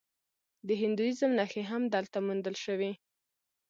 [0.67, 2.91] د هندویزم نښې هم دلته موندل شوي